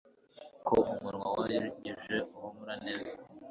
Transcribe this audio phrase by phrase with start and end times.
[0.67, 3.15] Ko umunwa wogeje uhumura neza